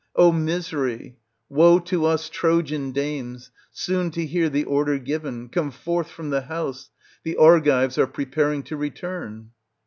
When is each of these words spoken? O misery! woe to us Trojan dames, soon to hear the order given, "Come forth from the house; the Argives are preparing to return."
O 0.15 0.31
misery! 0.31 1.19
woe 1.47 1.77
to 1.77 2.05
us 2.07 2.27
Trojan 2.27 2.91
dames, 2.91 3.51
soon 3.69 4.09
to 4.09 4.25
hear 4.25 4.49
the 4.49 4.63
order 4.63 4.97
given, 4.97 5.47
"Come 5.47 5.69
forth 5.69 6.09
from 6.09 6.31
the 6.31 6.41
house; 6.41 6.89
the 7.21 7.37
Argives 7.37 7.99
are 7.99 8.07
preparing 8.07 8.63
to 8.63 8.75
return." 8.77 9.51